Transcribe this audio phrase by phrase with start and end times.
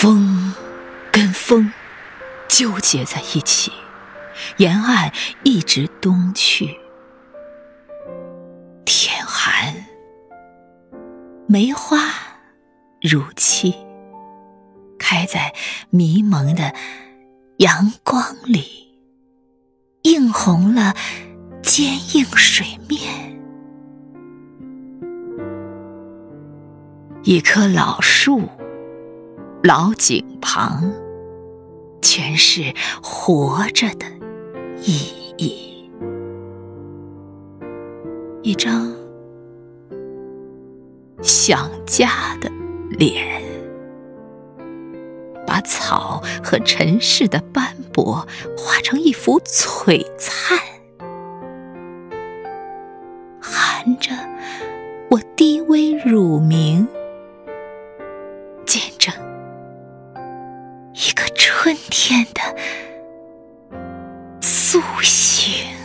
[0.00, 0.54] 风
[1.10, 1.72] 跟风
[2.46, 3.72] 纠结在一起，
[4.58, 6.78] 沿岸一直东去。
[8.84, 9.74] 天寒，
[11.48, 11.98] 梅花
[13.02, 13.74] 如期
[15.00, 15.52] 开在
[15.90, 16.72] 迷蒙的
[17.56, 18.94] 阳光里，
[20.02, 20.94] 映红了
[21.60, 23.36] 坚硬水面。
[27.24, 28.48] 一棵老树。
[29.64, 30.92] 老井旁，
[32.00, 32.72] 全是
[33.02, 34.06] 活着的
[34.80, 35.90] 意义。
[38.42, 38.94] 一张
[41.22, 42.48] 想家的
[42.90, 43.42] 脸，
[45.44, 50.56] 把草和尘世的斑驳画成一幅璀璨，
[53.40, 54.12] 含着
[55.10, 56.86] 我低微乳名。
[58.64, 59.12] 见证
[61.00, 62.40] 一个春天的
[64.40, 65.77] 苏醒。